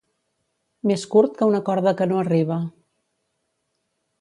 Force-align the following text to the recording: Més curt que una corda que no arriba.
Més 0.91 1.03
curt 1.15 1.35
que 1.41 1.49
una 1.49 1.61
corda 1.67 1.93
que 1.99 2.07
no 2.13 2.17
arriba. 2.23 2.59